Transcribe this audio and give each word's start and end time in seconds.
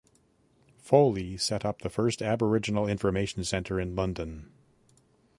Foley 0.79 1.37
set 1.37 1.63
up 1.63 1.83
the 1.83 1.89
first 1.91 2.23
Aboriginal 2.23 2.87
Information 2.87 3.43
Centre 3.43 3.79
in 3.79 3.95
London. 3.95 4.51